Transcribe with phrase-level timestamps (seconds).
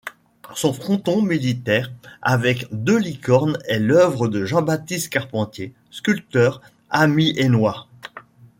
[0.55, 1.91] Son fronton militaire
[2.23, 7.85] avec deux licornes est l'œuvre de Jean-Baptiste Carpentier, sculpteur amiénois.